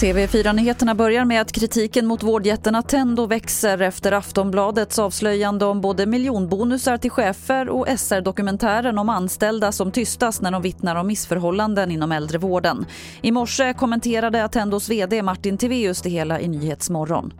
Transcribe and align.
TV4-nyheterna 0.00 0.94
börjar 0.94 1.24
med 1.24 1.40
att 1.40 1.52
kritiken 1.52 2.06
mot 2.06 2.22
vårdjätten 2.22 2.74
Attendo 2.74 3.26
växer 3.26 3.82
efter 3.82 4.12
Aftonbladets 4.12 4.98
avslöjande 4.98 5.64
om 5.64 5.80
både 5.80 6.06
miljonbonusar 6.06 6.98
till 6.98 7.10
chefer 7.10 7.68
och 7.68 7.86
SR-dokumentären 7.98 8.98
om 8.98 9.08
anställda 9.08 9.72
som 9.72 9.90
tystas 9.90 10.40
när 10.40 10.50
de 10.50 10.62
vittnar 10.62 10.96
om 10.96 11.06
missförhållanden 11.06 11.90
inom 11.90 12.12
äldrevården. 12.12 12.86
I 13.22 13.32
morse 13.32 13.72
kommenterade 13.72 14.44
Attendos 14.44 14.88
vd 14.88 15.22
Martin 15.22 15.58
Tivéus 15.58 16.02
det 16.02 16.10
hela 16.10 16.40
i 16.40 16.48
Nyhetsmorgon. 16.48 17.32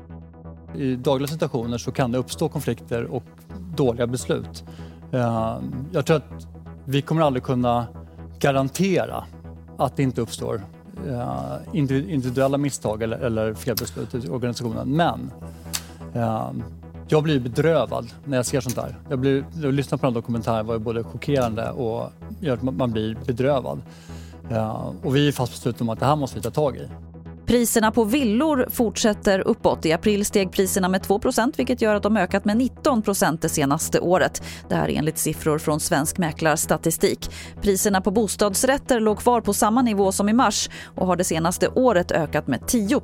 I 0.77 0.97
dagliga 0.97 1.29
situationer 1.29 1.79
så 1.79 1.93
kan 1.93 2.13
det 2.13 2.19
uppstå 2.19 2.49
konflikter 2.49 3.05
och 3.05 3.25
dåliga 3.77 4.07
beslut. 4.07 4.65
Eh, 5.13 5.59
jag 5.93 6.07
tror 6.07 6.17
att 6.17 6.58
vi 6.91 7.03
kommer 7.03 7.23
aldrig 7.23 7.43
kunna 7.43 7.87
garantera 8.39 9.25
att 9.79 9.97
det 9.97 10.03
inte 10.03 10.21
uppstår 10.21 10.63
eh, 11.09 11.55
individuella 11.73 12.59
misstag 12.59 13.03
eller, 13.03 13.19
eller 13.19 13.55
felbeslut 13.55 14.15
i 14.15 14.29
organisationen. 14.29 14.97
Men 14.97 15.31
eh, 16.15 16.51
jag 17.09 17.23
blir 17.23 17.41
bedrövad 17.41 18.07
när 18.25 18.37
jag 18.37 18.47
ser 18.47 18.61
sånt 18.61 18.77
där. 18.77 18.97
Jag 19.09 19.19
blir, 19.19 19.45
att 19.69 19.75
lyssna 19.75 19.99
på 19.99 20.07
den 20.07 20.15
dokumentären 20.15 20.67
var 20.67 20.79
både 20.79 21.05
chockerande 21.05 21.71
och 21.71 22.13
gör 22.41 22.55
att 22.55 22.63
man 22.63 22.93
blir 22.93 23.17
bedrövad. 23.27 23.83
Eh, 24.51 24.93
och 25.03 25.17
vi 25.17 25.29
är 25.29 25.33
fast 25.33 25.53
beslutna 25.53 25.85
om 25.85 25.91
att 25.91 26.01
det 26.01 26.07
här 26.07 26.17
måste 26.17 26.37
vi 26.37 26.43
ta 26.43 26.51
tag 26.51 26.77
i. 26.77 26.89
Priserna 27.49 27.91
på 27.91 28.05
villor 28.05 28.67
fortsätter 28.71 29.41
uppåt. 29.41 29.87
I 29.87 29.93
april 29.93 30.25
steg 30.25 30.53
priserna 30.53 30.89
med 30.89 31.01
2% 31.01 31.53
vilket 31.57 31.83
gör 31.83 31.95
att 31.95 32.03
de 32.03 32.17
ökat 32.17 32.45
med 32.45 32.57
19% 32.57 33.39
det 33.41 33.49
senaste 33.49 34.01
året. 34.01 34.43
Det 34.69 34.75
här 34.75 34.89
enligt 34.89 35.19
siffror 35.19 35.59
från 35.59 35.81
Svensk 35.81 36.19
Mäklarstatistik. 36.19 37.31
Priserna 37.63 38.01
på 38.01 38.11
bostadsrätter 38.11 39.01
låg 39.01 39.19
kvar 39.19 39.41
på 39.41 39.55
samma 39.55 39.83
nivå 39.83 40.13
som 40.13 40.29
i 40.29 40.33
mars 40.33 40.71
och 40.85 41.07
har 41.07 41.17
det 41.17 41.25
senaste 41.25 41.69
året 41.69 42.11
ökat 42.11 42.47
med 42.47 42.67
10 42.67 43.01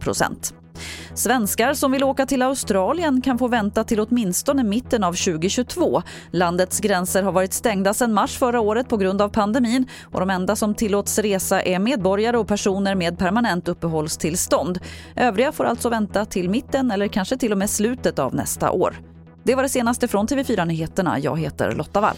Svenskar 1.15 1.75
som 1.75 1.93
vill 1.93 2.05
åka 2.05 2.27
till 2.27 2.43
Australien 2.43 3.21
kan 3.21 3.39
få 3.39 3.49
vänta 3.49 3.85
till 3.85 4.01
åtminstone 4.01 4.65
mitten 4.65 5.05
av 5.05 5.13
2022. 5.13 6.03
Landets 6.31 6.81
gränser 6.81 7.23
har 7.23 7.33
varit 7.33 7.53
stängda 7.53 7.95
sedan 7.95 8.13
mars 8.13 8.39
förra 8.39 8.61
året 8.61 8.89
på 8.89 8.97
grund 8.97 9.23
av 9.23 9.29
pandemin 9.29 9.87
och 10.13 10.21
de 10.21 10.31
enda 10.31 10.57
som 10.57 10.75
tillåts 10.75 11.19
resa 11.19 11.63
är 11.63 11.79
medborgare 11.79 12.37
och 12.37 12.49
personer 12.49 12.95
med 12.95 13.19
permanent 13.19 13.69
uppehållstillstånd. 13.69 14.79
Övriga 15.17 15.53
får 15.53 15.65
alltså 15.65 15.89
vänta 15.89 16.25
till 16.25 16.51
mitten 16.51 16.91
eller 16.91 17.09
kanske 17.09 17.37
till 17.37 17.53
och 17.53 17.59
med 17.59 17.71
slutet 17.71 18.19
av 18.19 18.35
nästa 18.35 18.71
år. 18.71 19.01
Det 19.43 19.55
var 19.55 19.63
det 19.63 19.69
senaste 19.69 20.09
från 20.09 20.27
TV4 20.27 20.65
Nyheterna. 20.65 21.19
Jag 21.19 21.39
heter 21.39 21.73
Lotta 21.73 22.01
Wall. 22.01 22.17